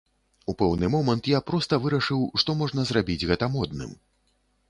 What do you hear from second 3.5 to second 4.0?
модным.